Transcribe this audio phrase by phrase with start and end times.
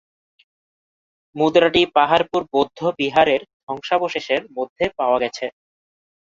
[1.35, 5.45] মুদ্রাটি পাহাড়পুর বৌদ্ধ বিহারের ধ্বংসাবশেষের মধ্যে পাওয়া গেছে।